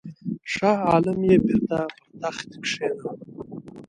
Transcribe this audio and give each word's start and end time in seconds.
شاه 0.53 0.77
عالم 0.89 1.19
یې 1.29 1.35
بیرته 1.45 1.79
پر 1.89 2.09
تخت 2.21 2.49
کښېناوه. 2.63 3.11